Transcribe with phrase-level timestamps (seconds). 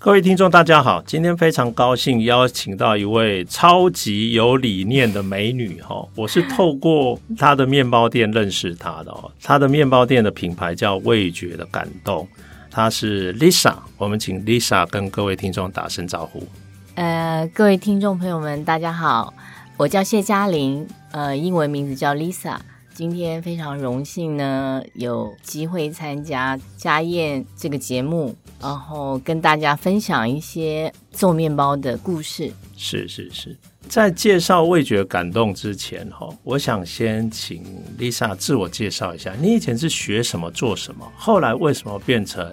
[0.00, 1.02] 各位听众，大家好！
[1.02, 9.28] 今天非常高兴邀请到一位超级有理念的美女哈，我是透过她的面包店认识她的哦。
[9.42, 12.28] 她的面包店的品牌叫味觉的感动，
[12.70, 13.74] 她是 Lisa。
[13.96, 16.46] 我们请 Lisa 跟各位听众打声招呼。
[16.94, 19.34] 呃，各位听众朋友们，大家好，
[19.76, 22.56] 我叫谢嘉玲，呃，英文名字叫 Lisa。
[22.98, 32.52] 今天非常荣幸呢，有机会参加家宴这个节目，然后跟大家分享一些做面包的故事。
[32.76, 33.56] 是是是，
[33.88, 37.62] 在介绍味觉感动之前，哈，我想先请
[37.96, 42.52] Lisa 自我介绍一下，你以前是学什么、做什么，后来为什么变成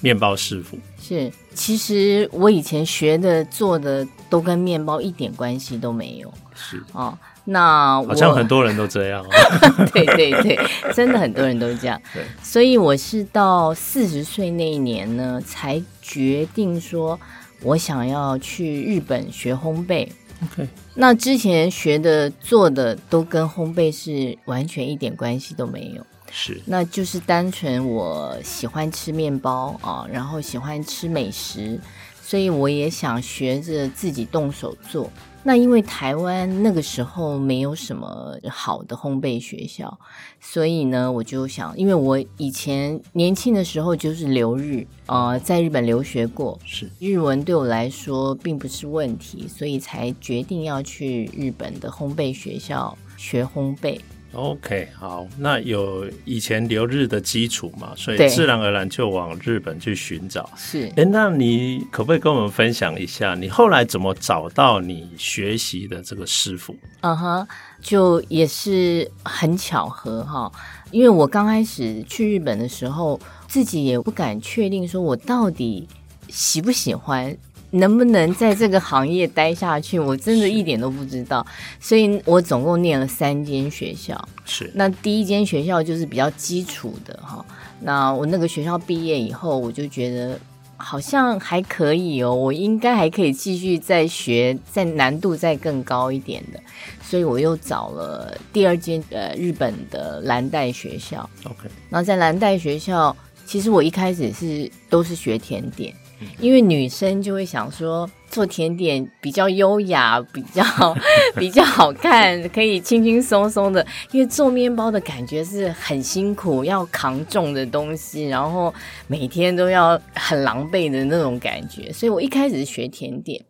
[0.00, 0.76] 面包师傅？
[1.00, 6.34] 是，其实我以前学的、做的都跟面包一点关系都没有。
[6.52, 7.16] 是哦。
[7.46, 9.24] 那我好像很多人都这样，
[9.92, 10.58] 对对对，
[10.94, 12.00] 真的很多人都这样。
[12.12, 17.20] 对，所以我是到四十岁那一年呢，才决定说
[17.62, 20.08] 我想要去日本学烘焙。
[20.42, 26.04] OK，那之前学的做的都跟烘焙是完全一点关系都没有。
[26.30, 31.78] 是，那就是单纯我喜欢吃面包啊，然后喜欢吃美食，
[32.20, 35.10] 所以我也想学着自己动手做。
[35.46, 39.98] 那因为台湾那个时候没有什么好的烘焙学校，
[40.40, 54.00] 所以呢，我就想，因为我以前年轻的时候就是留日，呃，在日本留学过，是日文对我来说并不是问题，所以才决定要去日本的烘焙学校学烘焙。
[54.34, 60.50] OK，好，那有以前留日的基础嘛，所以自然而然就往日本去寻找。
[60.56, 66.76] 是，哎，那你可不可以跟我们分享一下，你后来怎么找到你学习的这个师傅？
[67.00, 67.46] 嗯哼，
[67.80, 70.50] 就也是很巧合哈，
[70.90, 75.88] 因为我刚开始去日本的时候，自己也不敢确定说我到底
[76.28, 77.36] 喜不喜欢。
[77.74, 79.98] 能不能在这个行业待下去？
[79.98, 81.44] 我真的一点都不知道，
[81.80, 84.28] 所以我总共念了三间学校。
[84.44, 87.44] 是，那第一间学校就是比较基础的哈。
[87.80, 90.38] 那我那个学校毕业以后，我就觉得
[90.76, 96.60] 好像还可以哦，我应该还可以继续再学，再难度再更高一点的。
[97.02, 101.28] 所以我又找了第二间呃日本的蓝带学校。
[101.44, 103.14] OK，那在蓝带学校，
[103.44, 105.92] 其实我一开始是都是学甜点。
[106.38, 110.62] 因为女生就会想说，做甜点比较优雅， 比较
[111.36, 113.84] 比较好看，可以轻轻松松的。
[114.12, 118.72] 因为做面包的感觉是很辛苦，要扛重的东西，然后
[119.06, 121.92] 每天都要很狼狈的那种感觉。
[121.92, 123.42] 所以我一开始学甜点，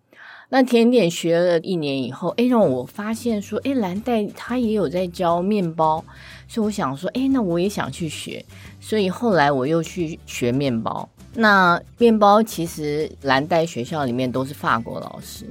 [0.51, 6.05] 那甜点学了一年以后，哎，让我发现说，哎，蓝带他也有在教面包，
[6.47, 8.45] 所以我想说，哎，那我也想去学。
[8.81, 11.09] 所以后来我又去学面包。
[11.35, 15.45] 那面包其实蓝带学校里面都是法国老师.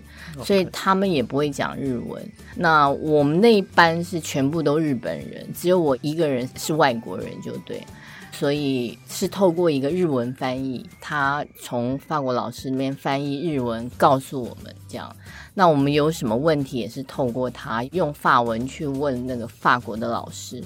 [0.44, 2.23] 所以他们也不会讲日文。
[2.55, 7.83] 那我们那一班是全部都日本人，只有我一个人是外国人，就对。
[8.31, 15.15] 所以是透过一个日文翻译，他从法国老师那边翻译日文告诉我们这样。
[15.53, 20.63] 那我们有什么问题也是透过他用法文去问那个法国的老师。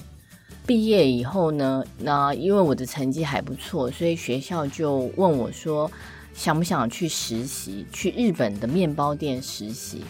[0.68, 5.90] 毕业以后呢，那因为我的成绩还不错，所以学校就问我说，
[6.34, 10.04] 想不想去实习，去日本的面包店实习？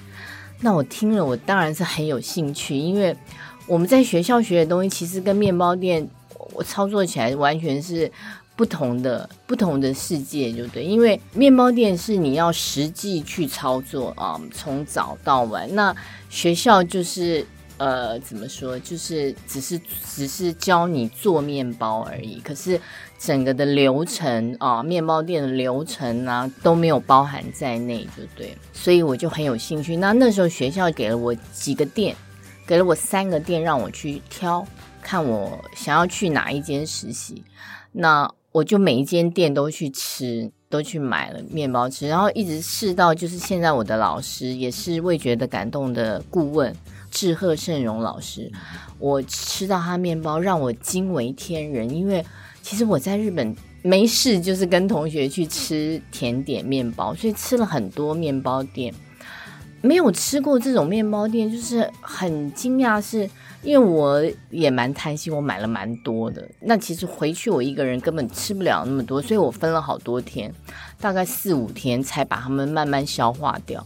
[0.61, 3.17] 那我听了，我当然是很有兴趣，因为
[3.69, 6.05] 我们在学校学的东西，其实跟面包店
[6.53, 8.11] 我操作起来完全是
[8.57, 10.85] 不同的，不同的世界，就对。
[10.85, 15.95] 因为面包店是你要实际去操作啊，从早到晚，那
[16.29, 17.47] 学校就是。
[17.79, 18.79] 呃，怎么说？
[18.81, 22.41] 就是只是只是教你做面包而已。
[22.41, 22.81] 可是
[23.19, 28.57] 整个的流程啊，面包店的流程啊，都没有包含在内，就对。
[28.73, 29.97] 所以我就很有兴趣。
[29.97, 32.17] 那那时候学校给了我几个店，
[32.67, 34.67] 给了我三个店让我去挑，
[35.01, 37.45] 看我想要去哪一间实习。
[37.93, 46.75] 那我就每一间店都去吃，都去买了面包吃，然后一直试到就是现在我的老师也是味觉的感动的顾问。
[47.11, 48.51] 志贺胜荣老师，
[48.99, 51.89] 我吃到他面包让我惊为天人。
[51.89, 52.25] 因为
[52.63, 58.93] 其实我在日本没事，就是跟同学去吃甜点面包，所以吃了很多面包店，
[59.81, 63.29] 没有吃过这种面包店，就是很惊讶是
[63.63, 66.47] 因为我也蛮贪心，我买了蛮多的。
[66.61, 70.53] 那其实回去我一个人根本吃不了那么多，所以我分了好多天，
[71.01, 73.85] 大概四五天才把它们慢慢消化掉。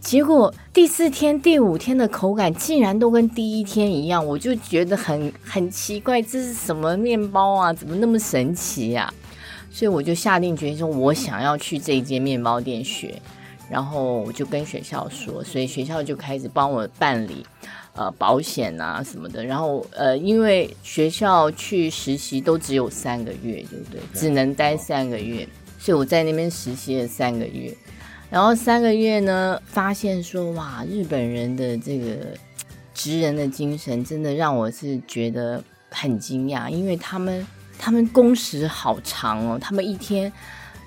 [0.00, 7.72] 结果第四天、第五天的口感竟然都跟第一天一样，我就觉得很很奇怪，这是什么面包啊？
[7.72, 9.12] 怎么那么神奇呀？
[9.70, 13.20] 所以我就下定决心说，我想要去这间面包店学。
[13.70, 17.44] 然后我就跟学校说，所以学校就开始帮我办理
[17.92, 19.44] 呃保险啊什么的。
[19.44, 24.00] 然后呃，因为学校去实习都只有三个月，对不对？
[24.14, 25.46] 只能待三个月，
[25.78, 27.76] 所以我在那边实习了三个月。
[28.30, 32.16] 然后三个月呢，发现说哇，日本人的这个
[32.92, 37.46] 职人的精神真的让我是觉得很惊讶，因为他们
[37.78, 40.30] 他们工时好长哦，他们一天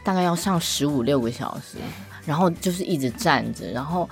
[0.04, 1.78] 大概要上十五六个小时，
[2.26, 4.08] 然后就是一直站着，然后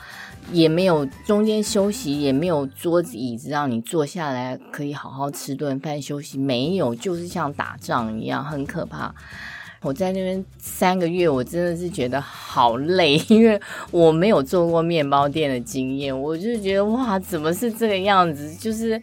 [0.52, 9.14] 也没有中间休息，也没有桌子椅子让你坐下来可以好好吃顿饭休息，没有，就是像打仗一样，很可怕。
[9.82, 13.60] 我在那边三个月，我真的是觉得好累， 因为
[13.92, 18.54] 我没有做过面包店的经验，我就觉得哇，怎么是这个样子？
[18.56, 19.02] 就是，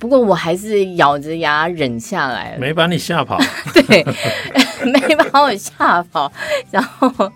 [0.00, 3.38] 不过我还是咬着牙忍下来了，没把你吓跑，
[3.86, 4.04] 对，
[4.84, 6.32] 没把我吓跑。
[6.72, 7.30] 然后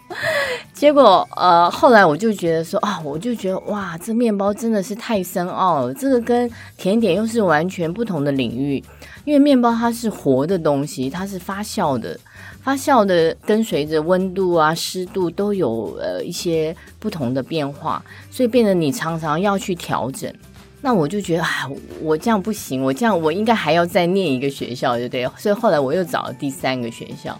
[0.72, 8.82] 结果呃，后来我就觉得说啊，我就觉得哇，这面包真的是太深奥了，这个跟甜点又是完全不同的领域，
[9.24, 12.18] 因为面包它是活的东西，它是发酵的。
[12.62, 20.32] 发酵的跟随着温度啊、湿度都有呃一些不同的变化，所以变得你常常要去调整。
[20.80, 21.68] 那我就觉得，哎，
[22.00, 25.28] 我这样不行，我这样我应该还要再念一个学校，对不对？
[25.36, 27.38] 所以后来我又找了第三个学校。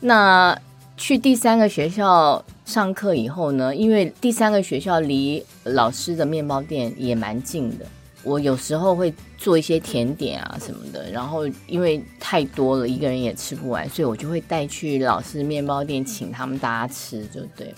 [0.00, 0.58] 那
[0.96, 7.86] 去第三个学校上课以后呢，因为第三个学校离老师的面包店也蛮近的。
[8.28, 17.74] 我有时候会做一些甜点啊什么的，然后因为太多了，一个人也吃不完，所以我就会带去老师面包店，请他们大家吃，就对。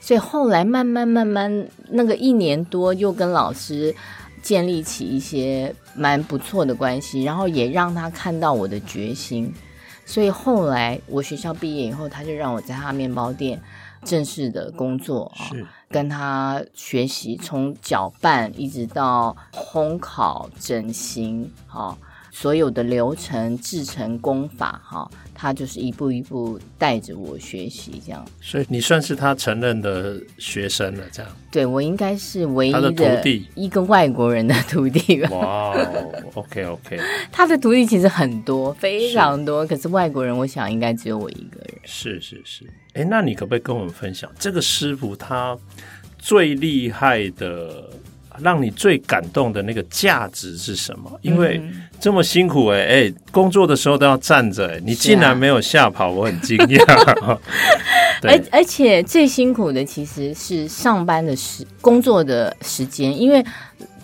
[0.00, 3.94] 所以后来慢慢慢慢，那个一年多又跟老师
[4.42, 9.52] 建立起一些蛮不错的关系，然后也让他看到我的决心。
[10.04, 13.60] 所以后来我学校毕业以后，他就让我在他面包店。
[14.04, 21.96] 正式的工作啊，是跟他学习，从搅拌一直到烘烤、整形，哈，
[22.40, 28.24] 所有的流程、制成功法，哈，他就是一步一步带着我学习，这样。
[28.40, 31.32] 所以你算是他承认的学生了，这样。
[31.50, 35.30] 对，我应该是唯一的徒弟，一个外国人的徒弟吧。
[35.30, 35.76] 哇
[36.34, 37.00] ，OK OK。
[37.32, 41.74] 他的徒弟其实很多，非常多，是可是外国人，我想应该只有我一个人。
[41.82, 42.64] 是是是。
[42.92, 45.58] 哎，那你可不可以跟我们分享这个师傅他
[46.20, 47.90] 最厉害的，
[48.42, 51.10] 让你最感动的那个价值是什么？
[51.22, 51.60] 因为
[52.00, 57.38] 这么辛苦，哎哎，工作的时候都要站着，哎，你竟然没有吓跑，我很惊讶。
[58.22, 63.44] 而而且最辛苦的其实是上班的时工作的时间，因为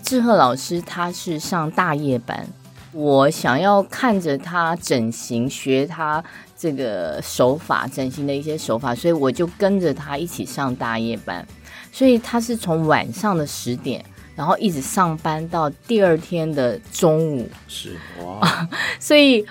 [0.02, 2.46] 志贺老师他是上大夜班，
[2.92, 6.22] 我想要看着他整形，学他。
[6.56, 11.46] 这个手法，整形的一些手法，所以我就跟着他一起上大夜班，
[11.92, 14.02] 所以他是从晚上的十点，
[14.36, 19.44] 然后一直上班到第二天的中午，是哇， 所以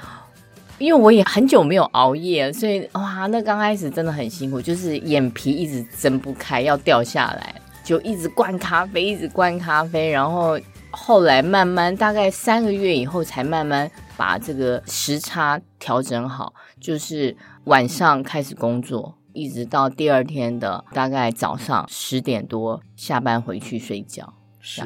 [0.77, 10.60] 因为我也很久没有熬夜，所以哇，那刚开始真的很辛苦，就是眼皮一直睁不开，要掉下来，就一直灌咖啡，一直灌咖啡，然后
[10.91, 16.53] 后来慢慢大概三个月以后，才慢慢把这个时差调整好。
[16.81, 24.34] 就是晚上开始工作，一直到第二天的大概早上十点多下班回去睡觉。
[24.63, 24.82] 是，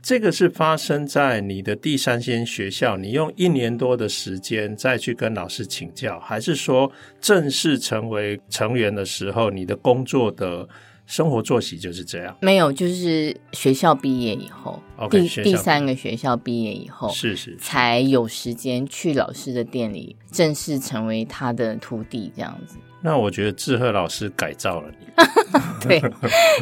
[0.00, 10.66] 这个是发生在你的第三间学校，你用一年多的时间再去跟老师请教，还是说正式成为成员的时候，你的工作的？
[11.08, 22.76] 生活作息就是这样，没有，就是学校毕业以后，okay, 第第三个学校毕业以后，是是，才有时间去老师的店里正式成为他的徒弟，这样子。
[23.02, 25.06] 那我觉得志贺老师改造了你，
[25.86, 26.02] 对，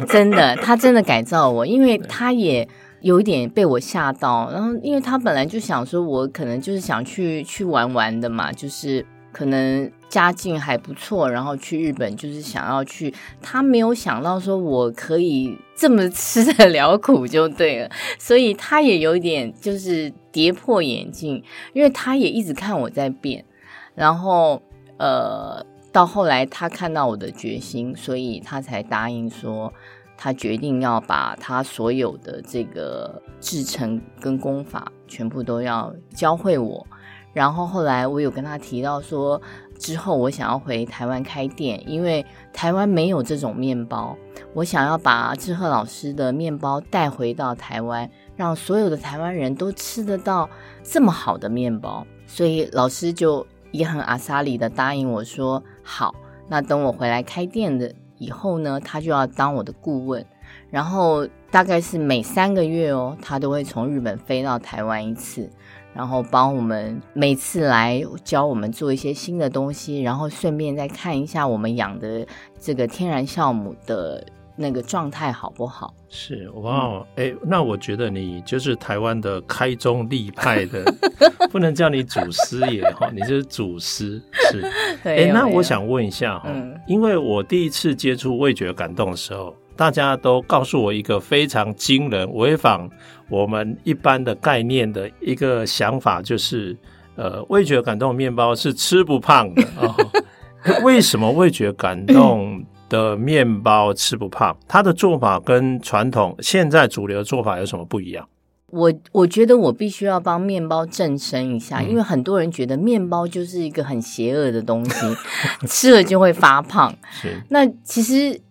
[0.07, 2.67] 真的，他真的改造我，因为他也
[3.01, 9.05] 有一点被我吓到，然后因为他本来就想说，我可能就是想去去玩玩的嘛，就是。
[9.33, 13.13] 可能家境还不错，然后去日本就是想要去。
[13.39, 23.45] 他没有想到说我可以这么吃得了苦就对了，所以他也有点就是跌破眼镜，因为他也一直看我在变。
[23.93, 24.59] 然后
[24.97, 25.63] 呃，
[25.97, 29.73] 到后来他看到我的决心，所以他才答应说
[30.15, 36.85] 他决定要把他所有的这个制程跟功法全部都要教会我。
[37.33, 39.41] 然后后来我有跟他提到说，
[39.79, 42.23] 之后我想要回台湾开店，因为
[42.53, 44.15] 台湾没有这种面包，
[44.53, 50.47] 我想要把志贺老师的面包带回到台湾，让所有的台湾人都吃得到
[50.83, 52.05] 这么好的面包。
[52.27, 56.13] 所以老师就也很阿萨里的答应我说，好，
[56.49, 60.25] 那等我回来开店的以后呢，他就要当我的顾问，
[60.69, 65.49] 然后大概是每三个月哦，他都会从日本飞到台湾一次。
[65.93, 72.27] 然后帮我们每次来教我们做一些新的东西，然后顺便再看一下我们养的
[72.59, 74.23] 这个天然酵母的
[74.57, 75.93] 那个状态好不好？
[76.09, 80.83] 是哇，哎、嗯，那我觉得你就是台湾的开宗立派的，
[81.51, 84.21] 不能叫你祖师爷哈，你就是祖师。
[84.51, 84.61] 是，
[85.05, 89.55] 哎，那我想问一下哈，嗯、因为我第一次接触味觉感动的时候。
[89.77, 92.89] 大家都告诉我一个非常惊人、违反
[93.29, 96.75] 我们一般的概念的一个想法，就是
[97.15, 99.93] 呃，味觉感动面包是吃不胖的啊。
[100.65, 104.57] 哦、为什么味觉感动的面包吃不胖？
[104.67, 108.27] 它的做法跟传统现在主流的做法有什么不一样？
[108.71, 115.15] 我我觉得我必须要帮面包正身一下，嗯、因为很多人觉得面包就是一个很邪恶的东西，
[115.67, 116.95] 吃了就会发胖。
[117.11, 118.41] 是，那其实。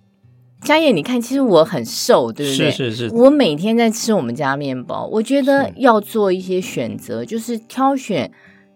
[0.62, 2.71] 家燕，你看，其实我很瘦，对不对？
[2.71, 3.14] 是是是。
[3.14, 8.33] 我每天在吃我们家面包，我觉得要做一些选择，就是挑选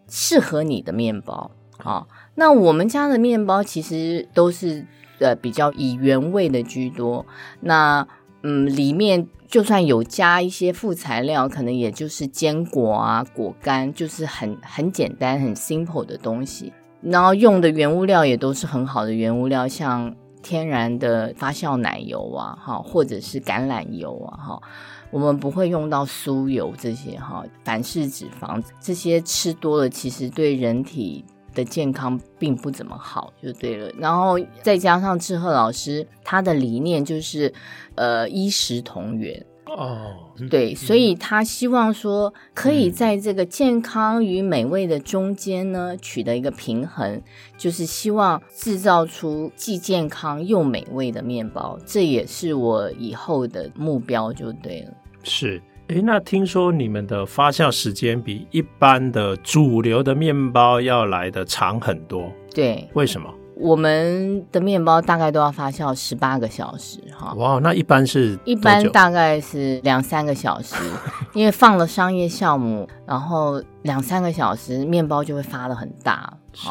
[0.07, 1.51] 适合你的面包。
[1.79, 4.87] 好，那我们家的面包其实都是
[5.21, 7.25] 呃比较以原味的居多。
[7.61, 8.07] 那
[8.43, 16.73] 嗯，里面就算有加一些副材料，可能也就是坚果啊、果干，就是很很简单、很 simple 的东西。
[17.01, 20.15] 然后用的原物料也都是很好的原物料，像。
[20.43, 24.63] 天然的发酵奶油啊，哈，或者是橄榄油啊，哈，
[25.11, 31.23] 我们不会用到酥油这些哈，反式脂肪这些吃多了，其实对人体
[31.55, 33.91] 的健康并不怎么好，就对了。
[33.99, 37.53] 然后再加上志贺老师他的理念就是，
[37.95, 39.47] 呃，衣食同源。
[39.67, 40.17] 哦，
[40.51, 47.23] 对，所以他希望说，可以在这个健康与美味的中间呢，取得一个平衡，
[47.57, 54.93] 就是希望制造出既健康又美味的面包，这也是我以后的目标，就对了。
[55.23, 63.29] 是，诶，那听说你们的发酵时间比一般的主流的面包要来的长很多，对，为什么？
[63.57, 67.35] 我们的面包大概都要发酵十八个小时，哈。
[67.35, 68.39] 哇，那一般是？
[68.45, 70.77] 一般大概是两三个小时，
[71.35, 76.33] 因为放了商业酵母，然后两三个小时面包就会发的很大。
[76.53, 76.69] 是。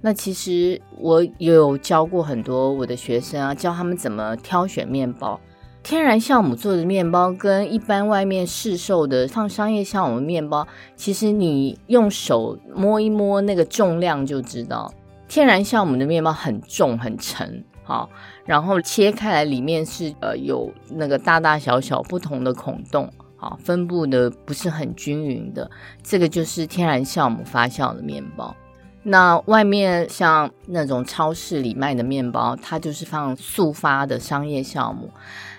[0.00, 5.40] 那其实我有教过很多我的学生啊，教他们怎么挑选面包。
[5.82, 14.92] 天然酵母做的面包跟一般外面市售的放商业酵母的面包，其实你用手摸一摸那个重量就知道。
[15.28, 18.08] 天然酵母的面包很重很沉，好，
[18.44, 25.68] 然后切开来里面是呃有那个大大小小不同的孔洞，好，分布的不是很均匀的，
[26.02, 28.54] 这个就是天然酵母发酵的面包。
[29.02, 35.10] 那外面像那种超市里卖的面包，它就是放速发的商业酵母，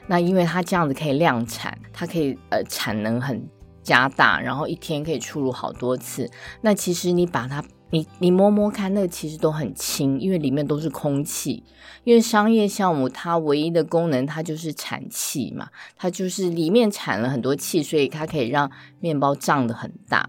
[0.08, 3.48] 那因为它这样子可以量产，它可以呃产能很
[3.82, 6.30] 加大，然后一天可以出炉好多次。
[6.62, 7.64] 那其实你把它。
[7.90, 11.64] 你你摸摸看，那其实都很轻，因为里面都是空气。
[12.04, 20.28] 因为商业酵母它唯一的功能，它就是产气嘛，它就是里面产了很多气，所以它可以让面包胀得很大。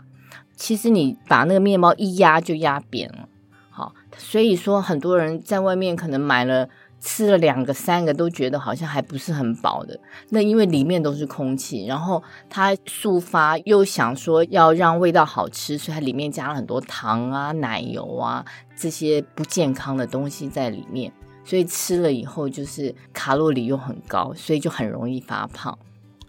[0.56, 3.28] 其实你把那个面包一压就压扁了，
[3.70, 6.68] 好，所以说很多人在外面可能买了。
[7.06, 18.42] 吃了两个、三个都觉得好像还不是很饱的，那因为里面都是空气，然后它速发又想说要让味道好吃，所以它里面加了很多糖啊、奶油啊
[18.74, 21.12] 这些不健康的东西在里面，
[21.44, 25.78] 所以吃了以后就是卡路里又很高，所以就很容易发胖。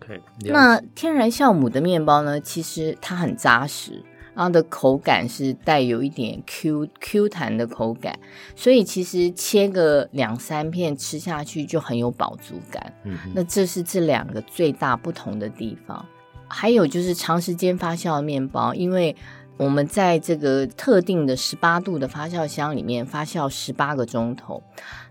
[0.02, 0.20] Okay,
[0.52, 4.04] 那天然酵母的面包呢，其实它很扎实。
[4.36, 8.20] 它的口感是带有一点 Q Q 弹的口感，
[8.56, 12.94] 所以其实切个两三片吃下去就很有饱足感。
[13.06, 16.06] 嗯，那这是这两个最大不同的地方。
[16.48, 19.16] 还有就是长时间发酵的面包，因为
[19.58, 24.62] 我们在这个特定的十八度的发酵箱里面发酵十八个钟头，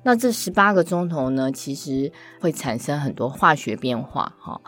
[0.02, 4.61] 那这十八个钟头呢，其实会产生很多化学变化，哈。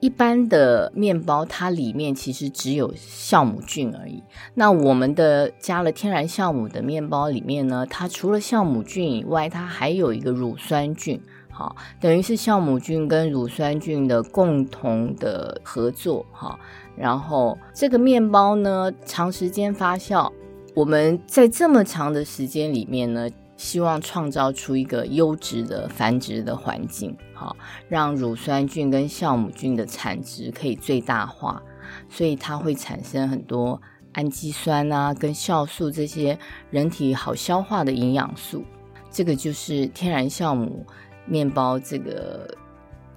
[0.00, 4.22] 一般的面包，它里面其实只有酵母菌而已。
[4.54, 11.20] 那我们的加了天然酵母的面包里面呢，它除了酵母菌以外，它还有一个乳酸菌。
[11.50, 16.56] 好，等于是酵母菌跟乳酸菌的共同的合作，哈。
[16.96, 20.30] 然后这个面包呢，长时间发酵，
[20.74, 23.28] 我们在这么长的时间里面呢，
[23.58, 27.54] 希望创造出一个优质的繁殖的环境，好，
[27.90, 31.62] 让乳酸菌跟酵母菌的产值可以最大化，
[32.08, 33.78] 所以它会产生很多
[34.12, 36.38] 氨基酸啊，跟酵素这些
[36.70, 38.64] 人体好消化的营养素。
[39.10, 40.86] 这个就是天然酵母
[41.26, 42.48] 面包这个。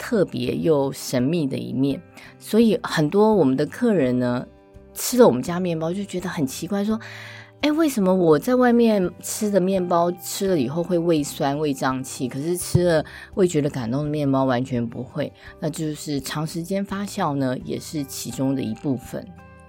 [0.04, 2.02] 特别又神秘的一面，
[2.40, 4.44] 所以很多我们的客人呢，
[4.96, 7.00] 吃了我们家面包就觉得很奇怪，说
[7.62, 19.24] ：“哎，为什么我在外面吃的面包吃了以后会胃酸、胃胀气，可是吃了味觉的感动的面包完全不会？”那就是长时间发酵呢，也是其中的一部分。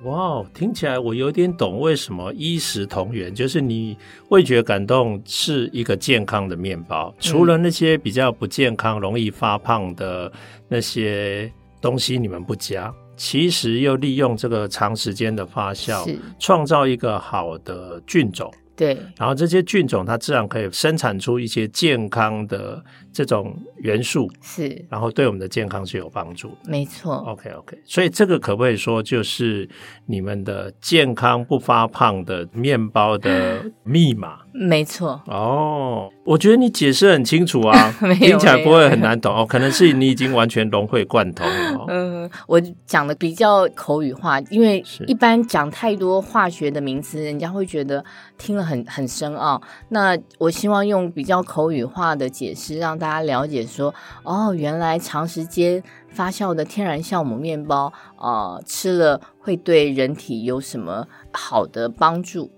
[0.05, 3.97] 哇听起来我有点懂为什么衣食同源，就是你
[4.31, 10.33] 味觉感动是一个健康的面包，除了那些比较不健康、容易发胖的
[10.67, 18.53] 那些东西你们不加，其实又利用这个长时间的发酵，是创造一个好的菌种。
[18.75, 26.57] 对，然后这些菌种它自然可以生产出一些健康的这种元素，是，然后对我们的健康是有帮助的。
[26.65, 27.17] 没错。
[27.29, 29.69] OK OK，所以这个可不可以说就是
[30.07, 34.41] 你们的健康不发胖的面包的 密码？
[34.53, 35.23] 没错。
[35.27, 39.45] 哦，我觉得你解释很清楚啊， 听起来不会很难懂哦。
[39.45, 41.85] 可能是你已经完全融会贯通了哦。
[41.89, 48.05] 嗯， 我讲的比较口语化，因为一般讲太多化学的名词，人家会觉得
[48.39, 49.61] 听了很很深奥。
[49.89, 62.49] 那我希望用比较口语化的解释，让大家了解说，哦，原来长时间发酵的天然酵母面包，呃，吃了会对人体有什么好的帮助？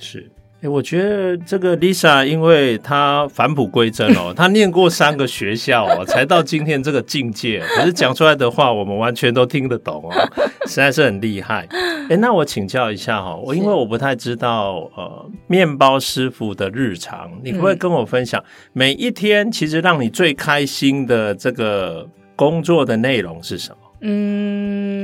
[0.00, 0.30] 是。
[0.62, 7.62] 哎，我觉得这个 Lisa，因为她返璞归真哦，她念过三个学校哦， 才到今天这个境界。
[7.74, 10.12] 可是讲出来的话，我们完全都听得懂哦，
[10.66, 11.66] 实在是很厉害。
[12.10, 23.76] 哎，那我请教一下哈，我因为我不太知道呃，面包师傅的日常，你可不可以跟我分享每一天其实让你最开心的这个工作的内容是什么？
[24.02, 24.99] 嗯。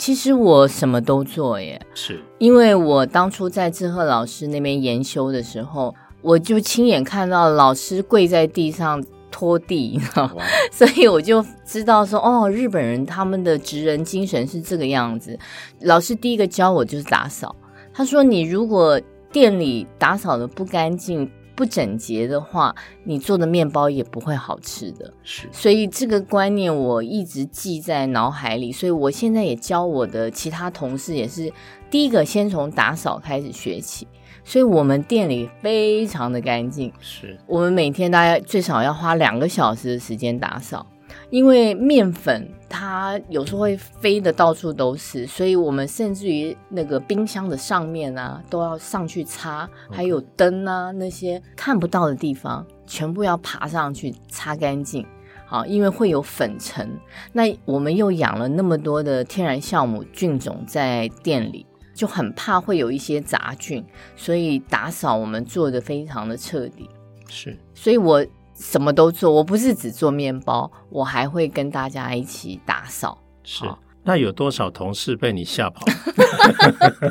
[0.00, 2.18] 其实我什么都做耶，是。
[2.38, 10.00] 因为我当初在志贺老师那边研修的时候，我就亲眼看到老师跪在地上拖地，
[10.72, 15.38] 所以我就知道说，哦，日本人他们的职人精神是这个样子。
[15.82, 17.54] 老师第一个教我就是打扫，
[17.92, 18.98] 他说你如果
[19.30, 25.12] 店里打扫的不干净，不整洁的话，你做的面包也不会好吃的。
[25.22, 28.72] 是，所以这个观念我一直记在脑海里。
[28.72, 31.52] 所以我现在也教我的其他同事，也是
[31.90, 34.08] 第一个先从打扫开始学起。
[34.42, 36.90] 所以我们店里非常的干净。
[36.98, 40.86] 是，我们每天大概最少要花两个小时的时间打扫。
[41.30, 55.06] 因为面粉它有时候会飞的到处都是，所以我们甚至于那个冰箱的上面啊都要上去擦，还有灯啊那些看不到的地方全部要爬上去擦干净。
[55.46, 56.88] 好，因为会有粉尘。
[57.32, 63.84] 那我们又养了那么多的天然酵母菌种在店里，就很怕会有一些杂菌，
[64.16, 66.88] 所以打扫我们做得非常的彻底。
[67.28, 68.26] 是，所以我。
[68.60, 73.16] 什么都做，我不是只做面包，我还会跟大家一起打扫。
[73.42, 73.64] 是，
[74.04, 75.86] 那有多少同事被你吓跑？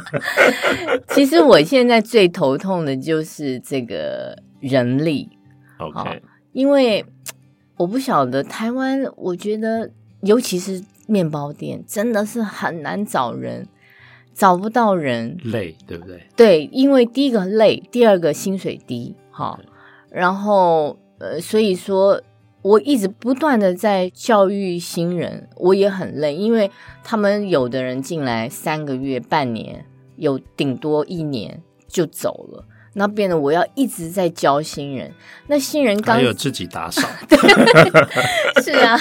[1.09, 5.27] 其实我现在最头痛的就是这个人力。
[5.79, 6.21] OK，
[6.53, 7.03] 因为
[7.77, 9.89] 我不晓得台湾，我觉得
[10.21, 13.67] 尤其是面包店，真的是很难找人，
[14.35, 16.27] 找不到人，累，对不对？
[16.35, 19.59] 对，因为第一个累，第二个薪水低，好，
[20.11, 20.99] 然后。
[21.19, 22.21] 呃，所以说
[22.61, 26.71] 我一直不断的在教育新人，我也很累，因为
[27.03, 29.85] 他们有的人进来三个月、半年，
[30.17, 35.11] 有顶多一年就走了，那变得我要一直在教新人。
[35.47, 37.37] 那新人刚还有自己打扫， 对，
[38.61, 38.97] 是啊，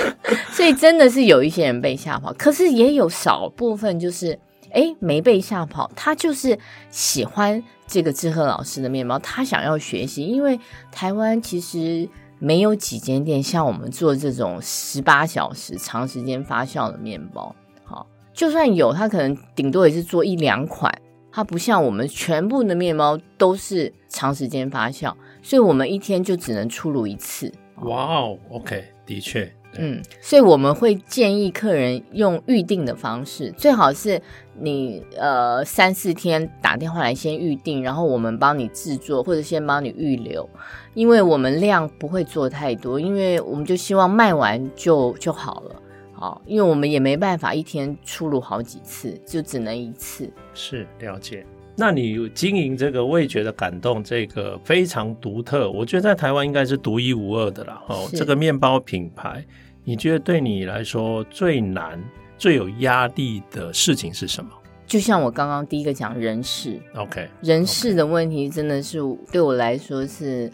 [0.52, 4.38] 所以真的是有一些人被吓跑，可是也有少部分就是
[4.72, 6.58] 诶没被吓跑，他就是
[6.90, 7.62] 喜欢。
[7.90, 10.60] 这个志贺老师的面包，他想要学习，因为
[10.92, 12.06] 台湾其实
[12.38, 17.56] 没有几间店像我们做这种十八小时长时间发酵的面包。
[17.84, 20.94] 好，就算有，他可能顶多也是做一两款，
[21.32, 27.50] 它不像我们全部的面包都是长时间发酵，所以我们一天就只能出炉一次。
[27.76, 34.20] 哇哦，OK，的确，嗯，所以我们会建议客人用预定的方式，最好是
[34.60, 40.46] 你呃三四天打电话来先预定，然后我们帮你制作或者先帮你预留，
[40.92, 45.82] 因为我们量不会做太多，因为我们就希望卖完就就好了。
[46.12, 50.28] 好，因为我们也没办法一天出炉好几次，就只能一次。
[50.52, 51.46] 是，了解。
[51.80, 57.80] 那你经营这个味觉的感动，这个非常独特，我觉得在台湾应该是独一无二的啦。
[57.86, 59.44] 哦，这个面包品牌，
[59.84, 62.02] 你觉得对你来说最难、
[62.36, 64.50] 最有压力的事情是什么？
[64.88, 68.98] 就像我刚刚第一个讲人事，OK，人事的问题真的是
[69.30, 70.50] 对我来说是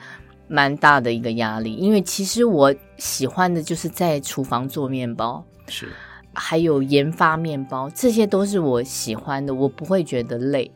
[0.46, 5.42] 蛮大的一个压力，因为其实我喜欢的就是在厨房做面包。
[5.68, 5.88] 是，
[6.34, 10.70] 还有研发面包，这些都是我喜欢的，我不会觉得累。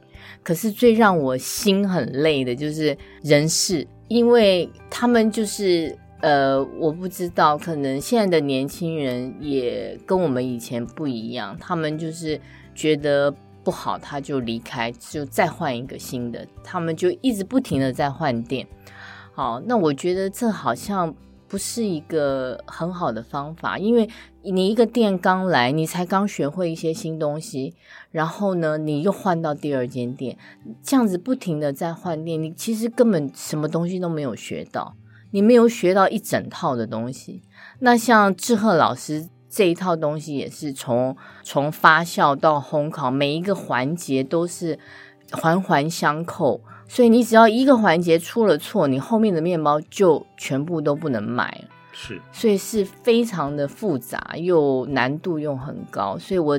[0.48, 12.40] 可是最让我心很累的就是人事，因为他们就是呃，我不知道，可能现在的年轻人也跟我们以前不一样，他们就是
[12.74, 13.30] 觉得
[13.62, 18.66] 不好，他就离开，就再换一个新的，他们就一直不停的在换店。
[19.34, 21.14] 好，那我觉得这好像。
[21.48, 24.08] 不是一个很好的方法，因为
[24.42, 27.74] 你一个店刚来，你才刚学会一些新东西，
[28.10, 30.36] 然后呢，你又换到第二间店，
[30.82, 34.94] 这样子不停的在换店，你其实根本什么东西都没有学到，
[35.30, 37.42] 你没有学到一整套的东西。
[37.78, 44.78] 那像志贺老师这一套东西，也是从从发酵到烘烤，每一个环节都是
[45.32, 46.60] 环环相扣。
[46.88, 51.68] 所以你只要一个环节出了错，你后面的面包就全部都不能卖了。
[51.92, 56.18] 是，所以是非常的复杂，又难度又很高。
[56.18, 56.58] 所以我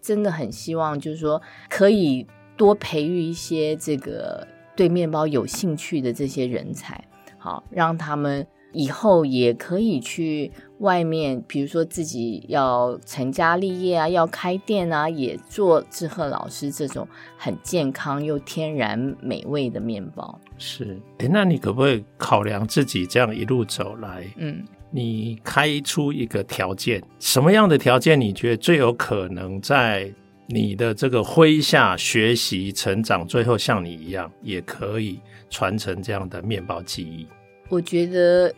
[0.00, 4.46] 真的很希望，就是说可以多培育一些这个
[4.76, 7.02] 对面包有兴趣的这些人才，
[7.38, 8.46] 好让他们。
[8.76, 10.50] 以后也可以去
[10.84, 20.38] 外面，比如说自己要成家立业啊，要开店啊，也做志贺老师这种很健康又天然美味的面包。
[20.58, 24.26] 是，哎，那你可不可以考量自己这样一路走来？
[24.36, 30.12] 嗯，你开出一个条件，什么样的条件你觉得最有可能在
[30.46, 35.18] 你的这个麾下学习成长，最后像你一样也可以
[35.48, 37.26] 传承这样的面包技艺？
[37.70, 38.52] 我觉得。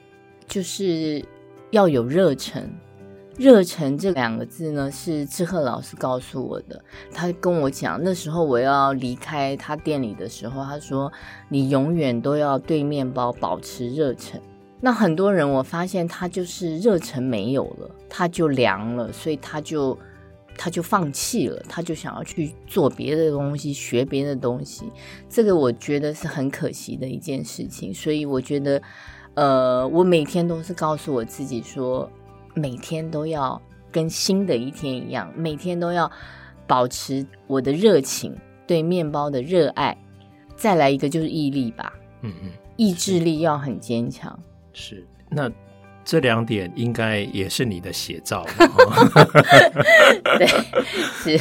[0.48, 1.20] 就是
[1.76, 2.66] 要有热忱，
[3.36, 6.82] 热忱这两个字呢，是志贺老师告诉我的。
[7.12, 11.12] 他跟我讲，那时候我要离开他店里的时候，他说
[11.50, 14.40] ：“你永远都要对面包保持热忱。”
[14.80, 19.98] 那很多人我发现他就是热忱没有了，他就凉了，所以他就
[20.56, 24.90] 他就放弃了，他就想要去做别的东西，学别的东西。
[25.28, 28.80] 这个我觉得是很可惜的一件事情，所以我觉得。
[29.36, 32.10] 呃，我每天都是告诉我自己说，
[32.54, 33.60] 每天都要
[33.92, 36.10] 跟新的一天一样，每天都要
[36.66, 38.34] 保持我的热情，
[38.66, 39.96] 对面包的热爱。
[40.56, 44.36] 再来一个就是毅力吧，嗯嗯，意志力要很坚强。
[44.72, 45.50] 是，那
[46.02, 48.42] 这两点应该也是你的写照。
[50.38, 50.46] 对，
[51.36, 51.38] 是，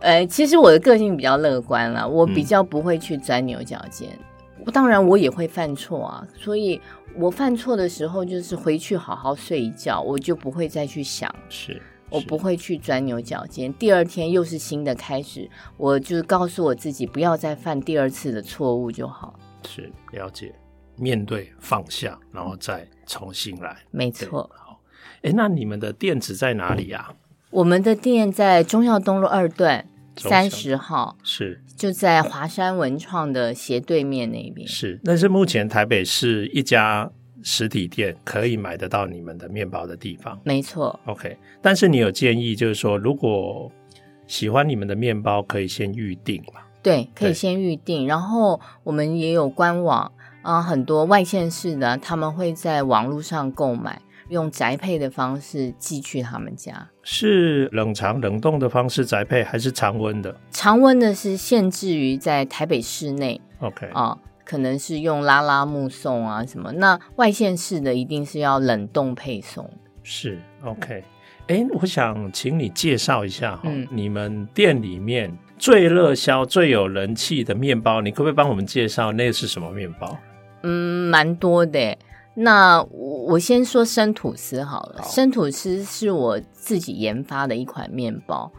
[0.00, 4.08] 呃，其实我的个性比较乐观啦，我比较不会去钻牛角尖。
[4.10, 4.24] 嗯、
[4.70, 6.80] 当然，我也会犯错啊，所以。
[7.18, 13.72] 我犯错的时候，就是回去好好睡一觉，我就不会再去想，是，我不会去钻牛角尖。
[13.72, 15.48] 第二天又是新的开始，
[15.78, 19.34] 我就告诉我自己不要再犯第二次的错误就好。
[19.66, 20.54] 是，了解，
[20.96, 23.74] 面对放下，然后再重新来。
[23.90, 24.50] 没错。
[24.54, 24.78] 好，
[25.22, 27.14] 哎，那你们的店址在哪里呀？
[27.48, 31.16] 我们的店在中药东路二段三十号。
[31.22, 31.62] 是。
[31.76, 34.66] 就在华山文创的斜对面那边。
[34.66, 37.10] 是，那是目前台北市一家
[37.42, 40.40] 实体店可以买得到你们的面包的地方。
[40.42, 40.98] 没错。
[41.04, 43.70] OK，但是你有建议，就是说，如果
[44.26, 46.62] 喜欢你们的面包，可以先预定嘛？
[46.82, 48.06] 对，可以先预定。
[48.06, 54.00] 然后我们也有官网啊，很多外县市的他们会在网络上购买。
[54.28, 60.34] 用宅配的方式寄去他们家，是冷藏冷冻的方式宅配，还是常温的？
[60.50, 66.72] 常温的是限制于在台北市内，OK 啊，可能是用拉拉木送啊什么。
[66.72, 69.68] 那外县市的一定是要冷冻配送。
[70.02, 71.04] 是 OK，
[71.48, 80.16] 哎，我想请你介绍一下哈，嗯、你们店里面最热销、最有人气的面包，你可不可以帮我们介绍那是什么面包？
[80.62, 81.96] 嗯，蛮多的。
[82.38, 88.52] 那我先说生吐司好了，好，生吐司是我自己研发的一款面包。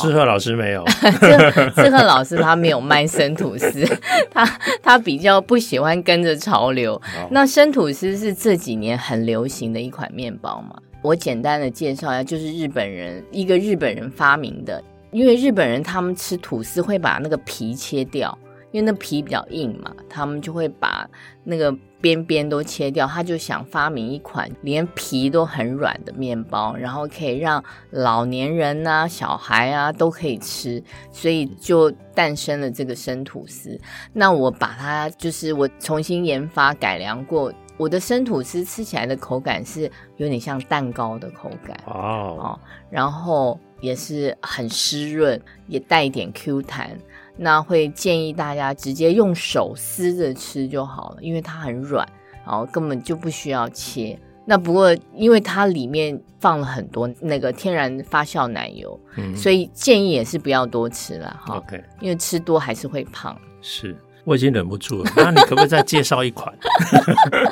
[0.00, 0.84] 志贺老师没有，
[1.74, 3.84] 志贺老师他没有卖生吐司，
[4.30, 4.44] 他
[4.82, 7.00] 他比较不喜欢跟着潮流。
[7.30, 10.76] 那生吐司是这几年很流行的一款面包嘛？
[11.02, 18.38] 我简单的介绍一下，就是日本人一个日本人发明的，因为日本人他们吃吐司会把那个皮切掉。
[18.72, 21.08] 因为那皮比较硬嘛，他们就会把
[21.44, 23.06] 那个边边都切掉。
[23.06, 33.78] 他就想发明一款连皮都很软的面包，然后可以让老年人啊、小孩啊都可以吃，所以就诞生了这个生吐司。
[34.12, 39.82] 那我把它就是我重新研发改良过，我的生吐司吃起来的口感是
[40.16, 46.98] 有点像蛋糕的口感哦，哦，然后也是很湿润，也带一点 Q 弹。
[47.36, 52.06] 那会建议大家直接用手撕着吃就好了，因为它很软，
[52.46, 54.18] 然后根本就不需要切。
[54.44, 61.56] 那不过因为它里面放了很多那个天然发酵奶油，嗯，所以建议也是不要多吃了哈。
[61.56, 63.36] OK，因为吃多还是会胖。
[63.60, 65.10] 是，我已经忍不住了。
[65.16, 66.52] 那你可不可以再介绍一款？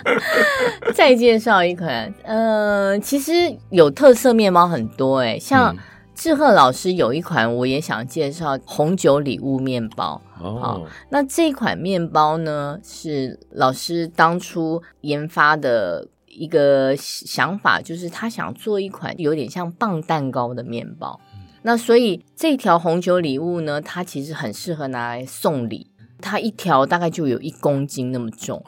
[0.92, 3.32] 再介绍一款，呃，其实
[3.70, 5.74] 有特色面包很多哎，像。
[6.20, 10.20] 嗯志贺老师有一款，我也想介绍红酒礼物面包。
[10.38, 21.18] 哦，那这款面包呢，是老师当初研发的一个想法，就是他想做一款有点像棒蛋糕的面包。
[21.32, 25.90] 嗯、那所以这条红酒礼物呢，它其实很适合拿来送礼。
[26.20, 28.62] 它一条大概就有一公斤那么重，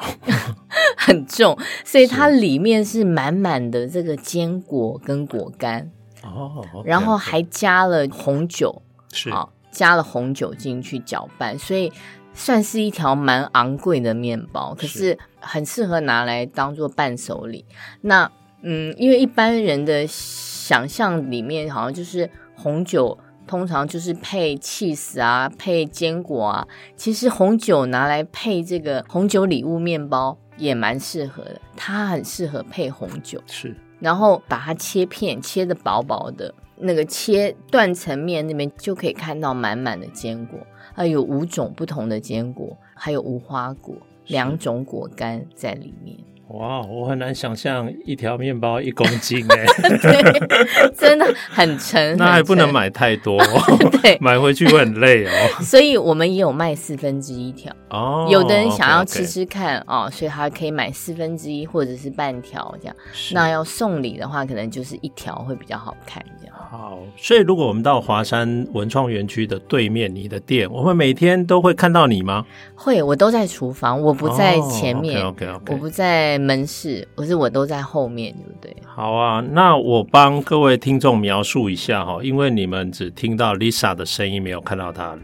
[0.96, 5.90] 很重，所以它里面是满满的这个坚果跟果干。
[6.22, 8.82] 哦然后还加了红酒，
[9.12, 11.92] 是啊，加了红酒进去搅拌，所以
[12.34, 17.64] 算是一条蛮昂贵的面包，可是很适合拿来当做伴手礼。
[18.00, 18.30] 那
[18.62, 33.76] 嗯，因为一般人的想象里面好像就是红酒通常就是配 cheese 啊，配坚果啊，其实红酒拿来配这个红酒礼物面包也蛮适合的，它很适合配红酒，是。
[34.02, 40.58] 然后把它切片，切的薄薄的，那个切断层面那边就可以看到满满的坚果，
[40.96, 43.94] 啊有五种不同的坚果，还有无花果，
[44.26, 46.18] 两种果干在里面。
[46.52, 49.64] 哇，我很难想象一条面包一公斤哎，
[50.02, 52.14] 对，真的很沉。
[52.18, 53.38] 那还不能买太多，
[54.02, 55.30] 对，买回去会很累哦。
[55.64, 58.28] 所以我们也有卖四分之一条哦。
[58.30, 62.94] 有的人想要吃吃看哦，所以他可以买四分之一或者是半条这样。
[63.32, 66.54] 那要送礼的话，可能就是一条会比较好看这样。
[66.70, 72.44] 好，所以如果我们到华山文创园区的对面，你的店，我们每天都会看到你吗？
[72.74, 75.24] 会，我都在厨房，我不在前面。
[75.24, 76.41] OK OK OK，我不在。
[76.42, 78.76] 门市，可是我都在后面，对不对？
[78.86, 85.16] 好啊，那我帮各位听众描述一下哈，因为你们只听到 Lisa 的声音，没有看到她。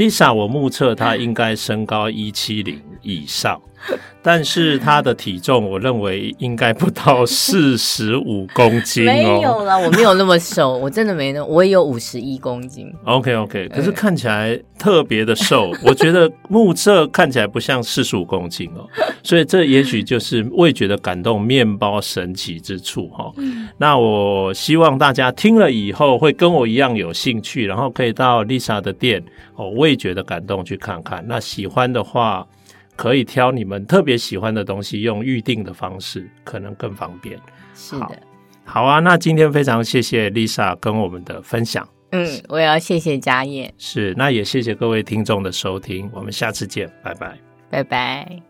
[0.00, 3.60] Lisa，我目测她应该身高一七零以上。
[4.22, 9.12] 但是她的体重，我认为应该不到四十五公斤哦。
[9.12, 12.90] 没有啦，我没有那么瘦，我真的没那，我也有五十一公斤。
[13.04, 18.86] OK OK，可是看起来特别的瘦， 我觉得目测看起来不像四十五公斤哦。
[19.22, 23.32] 所以这也许就是味觉的感动，面包神奇之处哈。
[23.78, 29.22] 那我希望大家听了以后会跟我一样有兴趣，然后可以到 Lisa 的店
[29.60, 31.22] 哦，味觉的感动去看看。
[31.26, 32.46] 那喜欢的话。
[32.96, 37.38] 可以挑你们特别喜欢的东西，用预定的方式可能更方便。
[37.74, 38.22] 是的，
[38.62, 38.98] 好，好啊。
[39.00, 41.88] 那今天非常谢谢 Lisa 跟我们的分享。
[42.10, 43.72] 嗯，我也要谢谢家业。
[43.78, 47.38] 是，那也谢谢各位听众的收听，我们下次见，拜拜，
[47.70, 48.49] 拜拜。